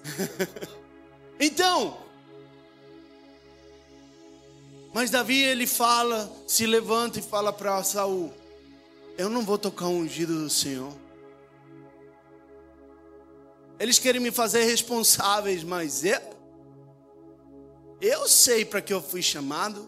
[1.39, 2.04] então,
[4.95, 8.33] mas Davi ele fala, se levanta e fala para Saul:
[9.17, 10.93] Eu não vou tocar o ungido do Senhor.
[13.77, 16.21] Eles querem me fazer responsáveis, mas eu,
[17.99, 19.85] eu sei para que eu fui chamado.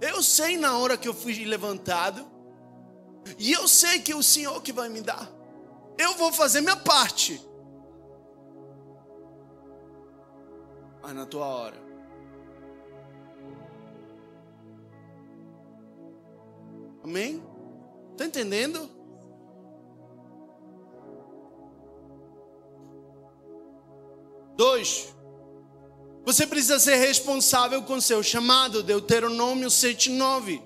[0.00, 2.24] Eu sei na hora que eu fui levantado.
[3.36, 5.28] E eu sei que é o Senhor que vai me dar.
[5.98, 7.44] Eu vou fazer minha parte.
[11.02, 11.89] Mas na tua hora.
[17.02, 17.42] Amém?
[18.12, 18.88] Está entendendo?
[24.56, 25.14] Dois,
[26.24, 30.62] você precisa ser responsável com seu chamado, Deuteronômio 7,9.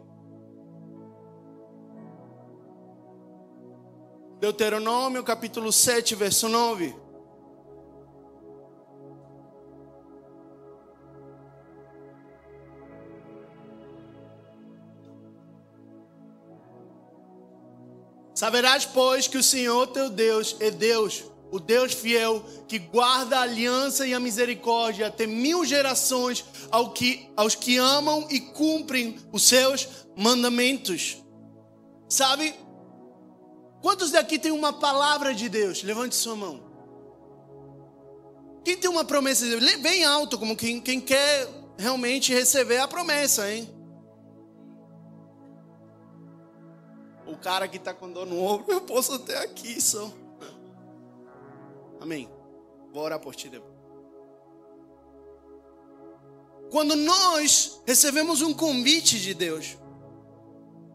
[4.40, 7.03] Deuteronômio capítulo 7, verso 9.
[18.44, 23.40] Saberás, pois, que o Senhor teu Deus é Deus, o Deus fiel, que guarda a
[23.40, 29.44] aliança e a misericórdia até mil gerações ao que, aos que amam e cumprem os
[29.44, 31.24] seus mandamentos.
[32.06, 32.54] Sabe?
[33.80, 35.82] Quantos daqui tem uma palavra de Deus?
[35.82, 36.62] Levante sua mão.
[38.62, 39.76] Quem tem uma promessa de Deus?
[39.76, 43.73] Bem alto, como quem, quem quer realmente receber a promessa, hein?
[47.44, 50.10] Cara que está com dor no ombro, eu posso até aqui só.
[52.00, 52.26] Amém.
[52.90, 53.74] Vou orar por ti depois.
[56.70, 59.76] Quando nós recebemos um convite de Deus,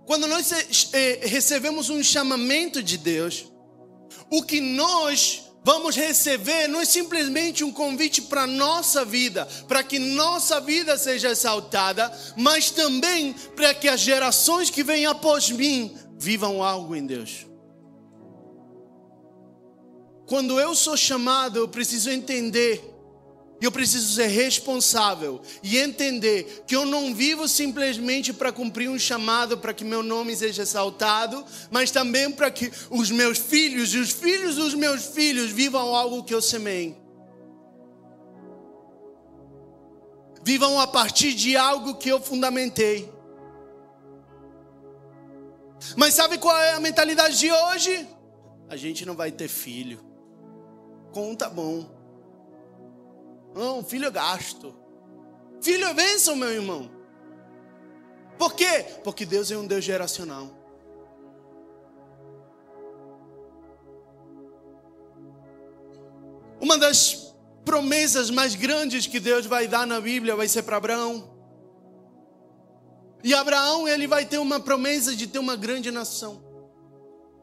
[0.08, 0.52] quando nós
[0.92, 3.46] eh, recebemos um chamamento de Deus,
[4.32, 10.00] o que nós vamos receber não é simplesmente um convite para nossa vida, para que
[10.00, 16.62] nossa vida seja exaltada, mas também para que as gerações que vêm após mim vivam
[16.62, 17.48] algo em Deus.
[20.28, 22.84] Quando eu sou chamado, eu preciso entender,
[23.60, 29.58] eu preciso ser responsável e entender que eu não vivo simplesmente para cumprir um chamado
[29.58, 34.12] para que meu nome seja exaltado, mas também para que os meus filhos e os
[34.12, 36.96] filhos dos meus filhos vivam algo que eu semei.
[40.44, 43.19] Vivam a partir de algo que eu fundamentei.
[45.96, 48.08] Mas sabe qual é a mentalidade de hoje?
[48.68, 50.00] A gente não vai ter filho.
[51.12, 51.90] Conta bom.
[53.56, 54.76] Não, filho é gasto.
[55.62, 56.90] Filho é bênção, meu irmão.
[58.38, 58.86] Por quê?
[59.04, 60.48] Porque Deus é um Deus geracional.
[66.62, 67.34] Uma das
[67.66, 71.39] promessas mais grandes que Deus vai dar na Bíblia vai ser para Abraão.
[73.24, 76.44] E Abraão, ele vai ter uma promessa de ter uma grande nação.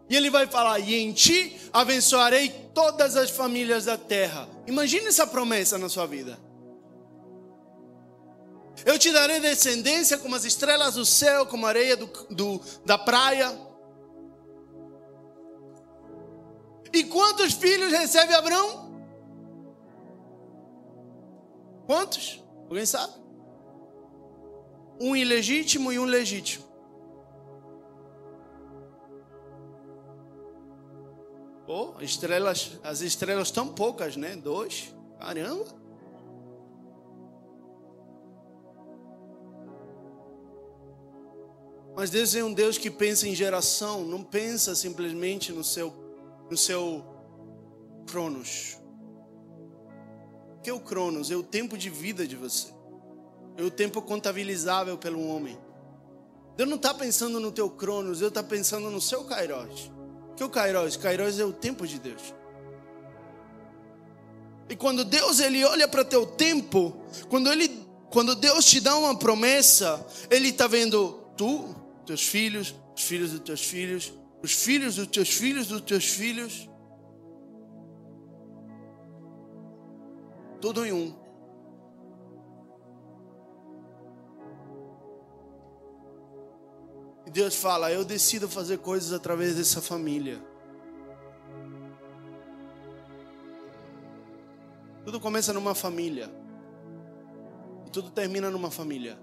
[0.08, 4.48] E ele vai falar: "E em ti abençoarei todas as famílias da terra".
[4.66, 6.38] Imagine essa promessa na sua vida.
[8.84, 12.98] Eu te darei descendência como as estrelas do céu, como a areia do, do, da
[12.98, 13.58] praia.
[16.92, 18.86] E quantos filhos recebe Abraão?
[21.86, 22.42] Quantos?
[22.68, 23.25] Alguém sabe?
[25.00, 26.64] Um ilegítimo e um legítimo.
[31.68, 34.36] Oh, estrelas, as estrelas tão poucas, né?
[34.36, 34.94] Dois.
[35.18, 35.64] Caramba.
[41.96, 45.92] Mas Deus é um Deus que pensa em geração, não pensa simplesmente no seu,
[46.50, 47.02] no seu
[48.06, 48.78] cronos.
[50.58, 51.30] O que é o cronos?
[51.30, 52.75] É o tempo de vida de você
[53.56, 55.58] é o tempo contabilizável pelo homem.
[56.56, 59.90] Deus não está pensando no teu cronos, Deus está pensando no seu kairos.
[60.36, 60.96] Que o kairos?
[60.96, 62.34] Kairos é o tempo de Deus.
[64.68, 66.96] E quando Deus ele olha para teu tempo,
[67.28, 73.02] quando ele, quando Deus te dá uma promessa, ele está vendo tu, teus filhos, os
[73.02, 76.68] filhos dos teus filhos, os filhos dos teus filhos dos teus filhos,
[80.60, 81.25] tudo em um.
[87.36, 90.42] Deus fala: Eu decido fazer coisas através dessa família.
[95.04, 96.30] Tudo começa numa família.
[97.86, 99.18] E tudo termina numa família.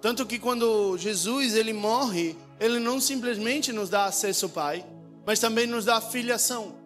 [0.00, 4.86] Tanto que quando Jesus ele morre, ele não simplesmente nos dá acesso ao Pai,
[5.26, 6.76] mas também nos dá filiação.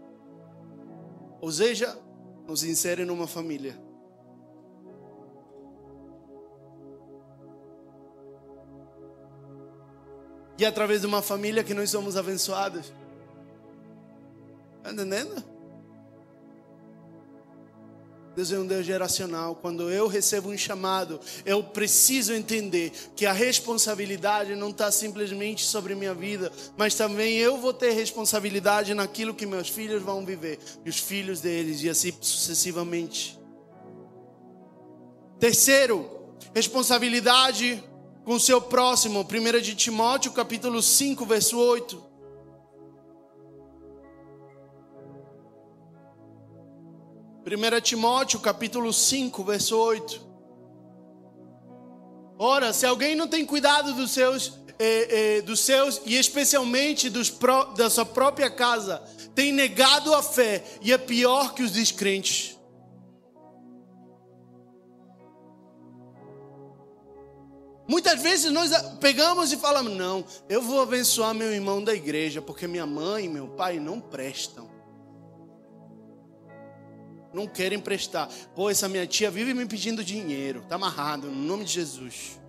[1.39, 1.99] Ou seja,
[2.47, 3.86] nos insere numa família.
[10.59, 12.93] E é através de uma família que nós somos abençoados.
[14.79, 15.57] Está entendendo?
[18.37, 19.57] Deus é um Deus geracional.
[19.57, 25.95] Quando eu recebo um chamado, eu preciso entender que a responsabilidade não está simplesmente sobre
[25.95, 30.91] minha vida, mas também eu vou ter responsabilidade naquilo que meus filhos vão viver, e
[30.91, 33.39] os filhos deles, e assim sucessivamente.
[35.41, 36.07] Terceiro,
[36.55, 37.83] responsabilidade
[38.27, 42.03] com seu próximo, 1 de Timóteo, capítulo 5, verso 8.
[47.45, 50.21] Primeira Timóteo, capítulo 5, verso 8.
[52.37, 57.31] Ora, se alguém não tem cuidado dos seus, eh, eh, dos seus e especialmente dos
[57.31, 59.05] pro, da sua própria casa,
[59.37, 62.56] tem negado a fé e é pior que os descrentes.
[67.89, 72.67] Muitas vezes nós pegamos e falamos: não, eu vou abençoar meu irmão da igreja, porque
[72.67, 74.69] minha mãe e meu pai não prestam.
[77.33, 78.29] Não querem prestar.
[78.55, 80.61] Pô, essa minha tia vive me pedindo dinheiro.
[80.61, 82.41] Está amarrado, no nome de Jesus.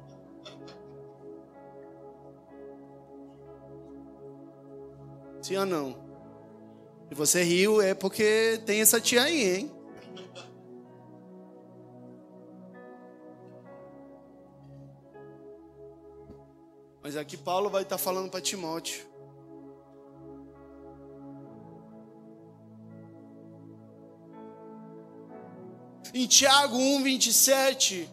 [5.41, 6.07] Sim ou não?
[7.09, 9.76] Se você riu, é porque tem essa tia aí, hein?
[17.07, 19.07] Mas aqui Paulo vai estar falando para Timóteo.
[26.13, 28.09] Em Tiago 1, 27,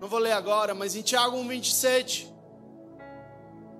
[0.00, 2.34] não vou ler agora, mas em Tiago 1, 27,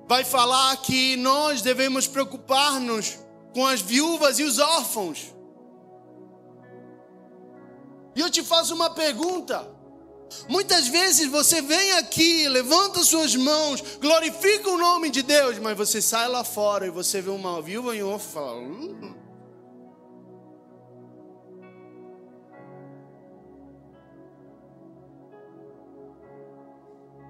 [0.06, 3.18] vai falar que nós devemos preocupar-nos
[3.54, 5.34] com as viúvas e os órfãos.
[8.14, 9.66] E eu te faço uma pergunta.
[10.48, 16.02] Muitas vezes você vem aqui, levanta suas mãos, glorifica o nome de Deus, mas você
[16.02, 18.60] sai lá fora e você vê uma viúva e um órfão e fala.
[18.60, 19.14] Hum.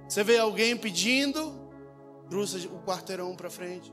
[0.09, 1.53] Você vê alguém pedindo,
[2.29, 3.93] cruza o quarteirão para frente.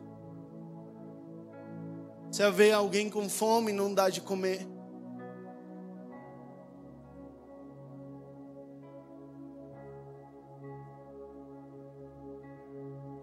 [2.32, 4.68] Você vê alguém com fome e não dá de comer.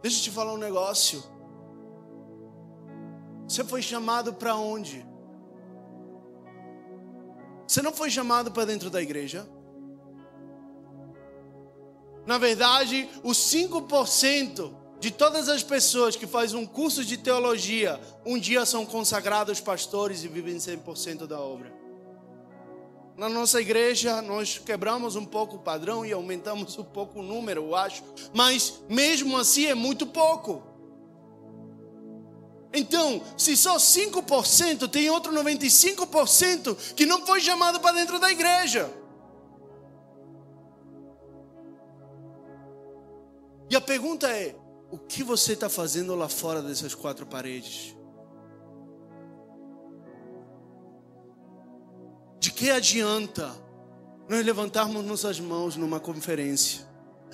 [0.08, 1.22] Deixa eu te falar um negócio.
[3.46, 5.06] Você foi chamado para onde?
[7.66, 9.46] Você não foi chamado para dentro da igreja?
[12.24, 18.38] Na verdade, os 5% de todas as pessoas que fazem um curso de teologia, um
[18.38, 21.70] dia são consagrados pastores e vivem 100% da obra.
[23.18, 27.64] Na nossa igreja, nós quebramos um pouco o padrão e aumentamos um pouco o número,
[27.64, 28.04] eu acho.
[28.32, 30.62] Mas mesmo assim é muito pouco.
[32.72, 38.88] Então, se só 5%, tem outro 95% que não foi chamado para dentro da igreja.
[43.68, 44.54] E a pergunta é:
[44.92, 47.97] o que você está fazendo lá fora dessas quatro paredes?
[52.58, 53.54] Que adianta
[54.28, 56.84] nós levantarmos nossas mãos numa conferência,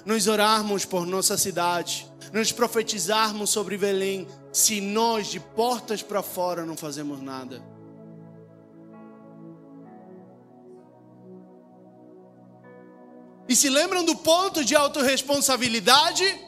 [0.05, 6.67] nós orarmos por nossa cidade, nós profetizarmos sobre Belém, se nós de portas para fora
[6.67, 7.63] não fazemos nada?
[13.49, 16.39] E se lembram do ponto de autorresponsabilidade?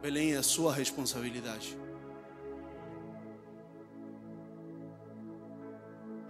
[0.00, 1.76] Belém é a sua responsabilidade.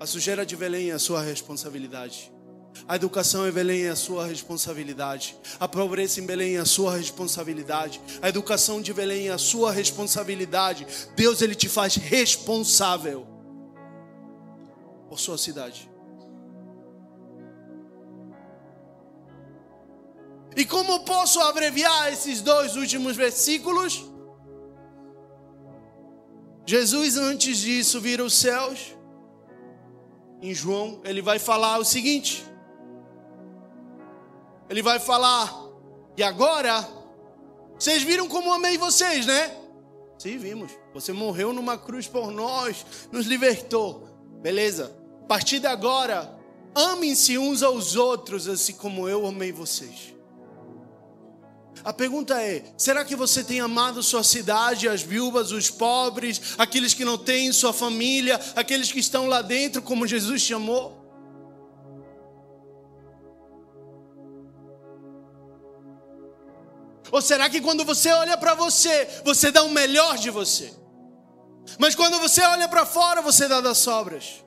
[0.04, 2.30] A sujeira de Belém é a sua responsabilidade.
[2.86, 5.34] A educação em Belém é a sua responsabilidade.
[5.58, 8.02] A pobreza em Belém é a sua responsabilidade.
[8.20, 10.86] A educação de Belém é a sua responsabilidade.
[11.16, 13.26] Deus ele te faz responsável
[15.08, 15.90] por sua cidade.
[20.54, 24.04] E como posso abreviar esses dois últimos versículos?
[26.66, 28.93] Jesus, antes disso, vira os céus.
[30.44, 32.44] Em João, ele vai falar o seguinte:
[34.68, 35.50] ele vai falar,
[36.18, 36.86] e agora,
[37.78, 39.56] vocês viram como amei vocês, né?
[40.18, 40.70] Sim, vimos.
[40.92, 44.06] Você morreu numa cruz por nós, nos libertou.
[44.42, 44.94] Beleza.
[45.22, 46.38] A partir de agora,
[46.74, 50.13] amem-se uns aos outros, assim como eu amei vocês.
[51.84, 56.94] A pergunta é: será que você tem amado sua cidade, as viúvas, os pobres, aqueles
[56.94, 61.04] que não têm sua família, aqueles que estão lá dentro, como Jesus chamou?
[67.12, 70.72] Ou será que quando você olha para você, você dá o melhor de você?
[71.78, 74.42] Mas quando você olha para fora, você dá das sobras?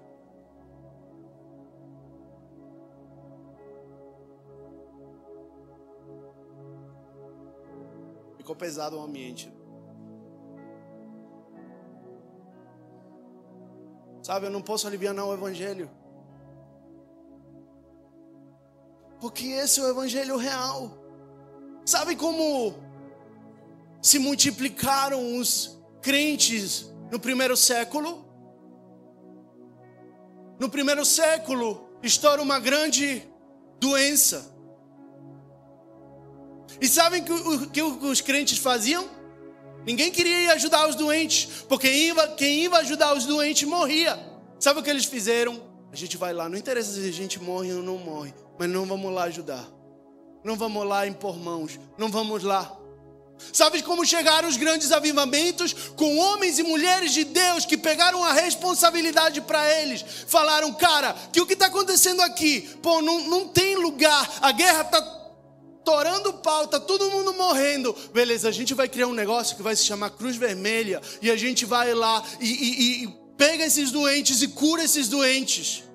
[8.48, 9.52] Ficou pesado o ambiente.
[14.24, 15.91] Sabe, eu não posso aliviar o evangelho.
[19.20, 20.91] Porque esse é o evangelho real.
[21.86, 22.74] Sabe como
[24.02, 28.26] se multiplicaram os crentes no primeiro século?
[30.60, 33.24] no primeiro século, estoura uma grande
[33.80, 34.57] doença.
[36.80, 39.09] E sabem o que os crentes faziam?
[39.86, 41.89] Ninguém queria ir ajudar os doentes, porque
[42.36, 44.19] quem ia ajudar os doentes morria.
[44.59, 45.61] Sabe o que eles fizeram?
[45.91, 48.86] A gente vai lá, não interessa se a gente morre ou não morre, mas não
[48.86, 49.65] vamos lá ajudar.
[50.43, 52.78] Não vamos lá impor mãos, não vamos lá.
[53.53, 55.73] Sabe como chegaram os grandes avivamentos?
[55.95, 60.03] Com homens e mulheres de Deus que pegaram a responsabilidade para eles.
[60.28, 62.61] Falaram, cara, que o que está acontecendo aqui?
[62.82, 64.39] Pô, não, não tem lugar.
[64.41, 65.01] A guerra está
[65.88, 67.96] torando o pau, está todo mundo morrendo.
[68.14, 71.02] Beleza, a gente vai criar um negócio que vai se chamar Cruz Vermelha.
[71.22, 73.08] E a gente vai lá e, e, e
[73.38, 75.86] pega esses doentes e cura esses doentes.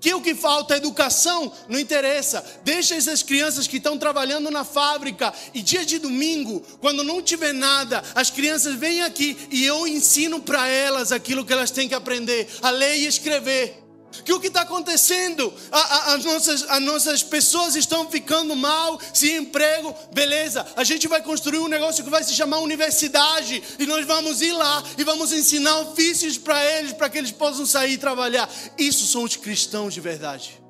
[0.00, 2.42] Que o que falta é educação, não interessa.
[2.64, 7.52] Deixa essas crianças que estão trabalhando na fábrica e dia de domingo, quando não tiver
[7.52, 11.94] nada, as crianças vêm aqui e eu ensino para elas aquilo que elas têm que
[11.94, 13.87] aprender, a ler e escrever.
[14.24, 15.52] Que o que está acontecendo?
[15.70, 20.66] A, a, as, nossas, as nossas pessoas estão ficando mal, sem emprego, beleza.
[20.76, 23.62] A gente vai construir um negócio que vai se chamar universidade.
[23.78, 27.66] E nós vamos ir lá e vamos ensinar ofícios para eles, para que eles possam
[27.66, 28.48] sair e trabalhar.
[28.78, 30.60] Isso são os cristãos de verdade.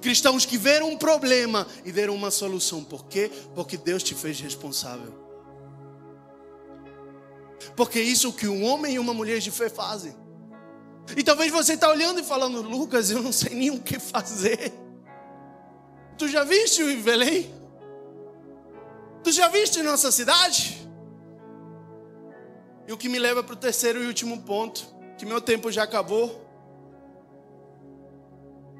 [0.00, 2.84] Cristãos que viram um problema e deram uma solução.
[2.84, 3.30] Por quê?
[3.54, 5.20] Porque Deus te fez responsável.
[7.76, 10.21] Porque isso que um homem e uma mulher de fé fazem.
[11.16, 14.72] E talvez você está olhando e falando, Lucas, eu não sei nem o que fazer.
[16.16, 17.52] Tu já viste o Belém?
[19.22, 20.88] Tu já viste nossa cidade?
[22.86, 24.86] E o que me leva para o terceiro e último ponto,
[25.16, 26.40] que meu tempo já acabou.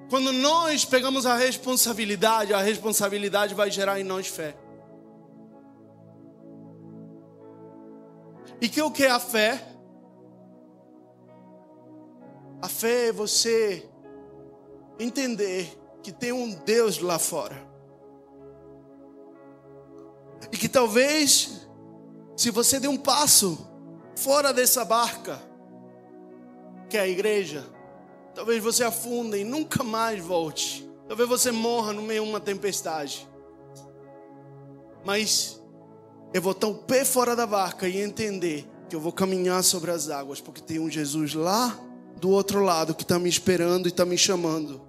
[0.09, 4.55] Quando nós pegamos a responsabilidade, a responsabilidade vai gerar em nós fé.
[8.61, 9.72] E que o que é a fé?
[12.83, 13.89] Fé é você
[14.99, 15.73] entender
[16.03, 17.57] que tem um Deus lá fora.
[20.51, 21.69] E que talvez,
[22.37, 23.57] se você der um passo
[24.17, 25.41] fora dessa barca,
[26.91, 27.65] que é a igreja,
[28.35, 30.85] talvez você afunde e nunca mais volte.
[31.07, 33.29] Talvez você morra no meio de uma tempestade.
[35.05, 35.63] Mas
[36.35, 39.93] eu vou estar o pé fora da barca e entender que eu vou caminhar sobre
[39.93, 41.92] as águas, porque tem um Jesus lá
[42.23, 44.81] do outro lado que está me esperando e está me chamando.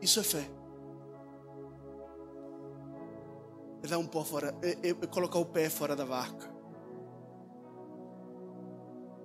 [0.00, 0.48] Isso é fé.
[3.82, 6.48] É dar um pó fora, é, é, é colocar o pé fora da barca.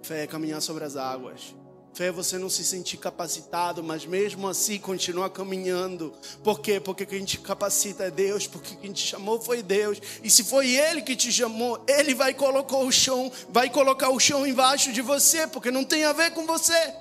[0.01, 1.55] Fé é caminhar sobre as águas.
[1.93, 6.13] Fé é você não se sentir capacitado, mas mesmo assim continuar caminhando.
[6.43, 6.79] Por quê?
[6.79, 9.99] Porque quem te capacita é Deus, porque quem te chamou foi Deus.
[10.23, 14.19] E se foi Ele que te chamou, Ele vai colocar o chão, vai colocar o
[14.19, 16.93] chão embaixo de você, porque não tem a ver com você.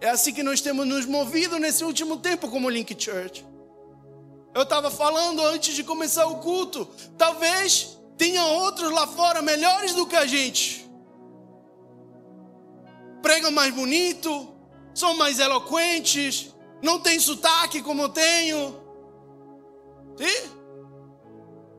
[0.00, 3.44] É assim que nós temos nos movido nesse último tempo como Link Church.
[4.54, 6.86] Eu estava falando antes de começar o culto.
[7.16, 10.88] Talvez tenha outros lá fora melhores do que a gente.
[13.22, 14.54] Pregam mais bonito,
[14.94, 18.82] são mais eloquentes, não tem sotaque como eu tenho.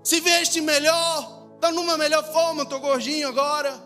[0.04, 3.85] Se veste melhor, está numa melhor forma, estou gordinho agora.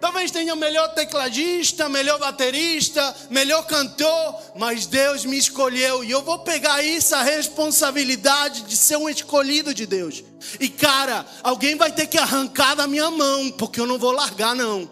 [0.00, 6.40] Talvez tenha melhor tecladista, melhor baterista, melhor cantor, mas Deus me escolheu e eu vou
[6.40, 10.22] pegar essa responsabilidade de ser um escolhido de Deus.
[10.60, 14.54] E cara, alguém vai ter que arrancar da minha mão, porque eu não vou largar
[14.54, 14.90] não.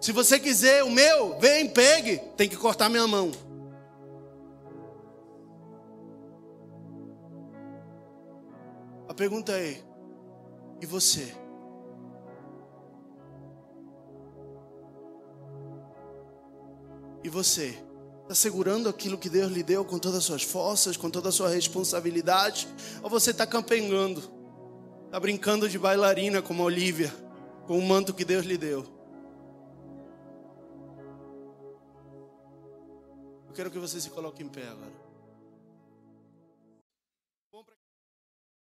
[0.00, 3.32] Se você quiser o meu, vem, pegue, tem que cortar minha mão.
[9.18, 9.82] Pergunta é:
[10.80, 11.34] e você?
[17.24, 17.76] E você?
[18.22, 21.32] Está segurando aquilo que Deus lhe deu com todas as suas forças, com toda a
[21.32, 22.68] sua responsabilidade?
[23.02, 24.22] Ou você está campengando?
[25.06, 27.12] Está brincando de bailarina como a Olivia,
[27.66, 28.86] com o manto que Deus lhe deu?
[33.48, 34.97] Eu quero que você se coloque em pé agora.